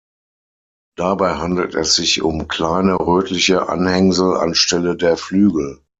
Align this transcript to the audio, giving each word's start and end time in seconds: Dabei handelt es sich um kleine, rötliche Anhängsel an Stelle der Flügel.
Dabei 0.97 1.35
handelt 1.35 1.75
es 1.75 1.93
sich 1.93 2.23
um 2.23 2.47
kleine, 2.47 2.95
rötliche 2.95 3.69
Anhängsel 3.69 4.35
an 4.35 4.55
Stelle 4.55 4.97
der 4.97 5.15
Flügel. 5.15 5.83